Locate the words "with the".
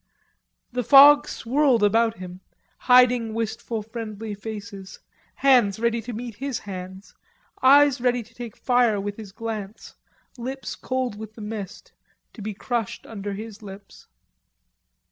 11.19-11.41